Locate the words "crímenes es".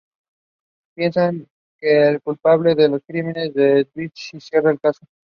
3.05-3.85